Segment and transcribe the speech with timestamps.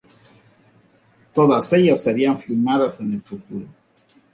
[1.31, 3.67] Todas ellas serían filmadas en el futuro.